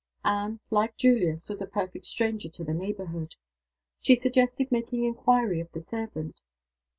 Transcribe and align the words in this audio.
Anne, 0.25 0.59
like 0.71 0.97
Julius, 0.97 1.47
was 1.47 1.61
a 1.61 1.67
perfect 1.67 2.05
stranger 2.05 2.49
to 2.49 2.63
the 2.63 2.73
neighborhood. 2.73 3.35
She 3.99 4.15
suggested 4.15 4.71
making 4.71 5.03
inquiry 5.03 5.59
of 5.59 5.71
the 5.73 5.79
servant. 5.79 6.41